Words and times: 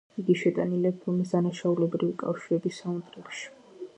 იგი 0.21 0.35
შეტანილია 0.43 0.91
ფილმის 1.01 1.33
„დანაშაულებრივი 1.35 2.17
კავშირები“ 2.23 2.75
საუნდტრეკში. 2.81 3.47